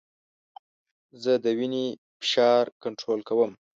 زه 1.23 1.33
د 1.43 1.45
وینې 1.57 1.85
فشار 2.19 2.65
کنټرول 2.83 3.19
کوم. 3.29 3.51